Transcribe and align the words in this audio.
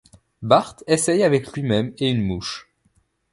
Bart 0.41 0.77
essaie 0.87 1.21
avec 1.21 1.53
lui-même 1.53 1.93
et 1.99 2.09
une 2.09 2.23
mouche. 2.25 2.67